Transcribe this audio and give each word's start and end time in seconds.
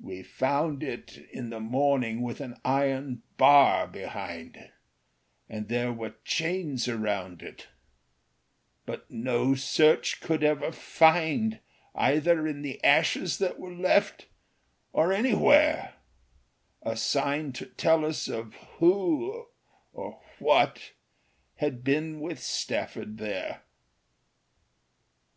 "We 0.00 0.24
found 0.24 0.82
it 0.82 1.18
in 1.30 1.50
the 1.50 1.60
morning 1.60 2.20
with 2.22 2.40
an 2.40 2.56
iron 2.64 3.22
bar 3.36 3.86
behind, 3.86 4.72
And 5.48 5.68
there 5.68 5.92
were 5.92 6.16
chains 6.24 6.88
around 6.88 7.42
it; 7.42 7.68
but 8.86 9.08
no 9.08 9.54
search 9.54 10.20
could 10.20 10.42
ever 10.42 10.72
find, 10.72 11.60
Either 11.94 12.44
in 12.48 12.62
the 12.62 12.82
ashes 12.82 13.38
that 13.38 13.60
were 13.60 13.72
left, 13.72 14.26
or 14.92 15.12
anywhere, 15.12 15.94
A 16.82 16.96
sign 16.96 17.52
to 17.52 17.66
tell 17.66 18.04
of 18.04 18.52
who 18.78 19.46
or 19.92 20.20
what 20.40 20.90
had 21.58 21.84
been 21.84 22.18
with 22.18 22.40
Stafford 22.42 23.18
there. 23.18 23.62